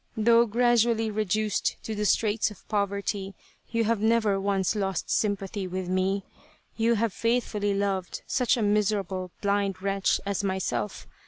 [0.17, 3.35] Though gradually reduced to the straits of poverty,
[3.69, 6.23] you have never once lost sympathy with me.
[6.75, 11.05] You have faithfully loved such a miserable blind wretch as myself.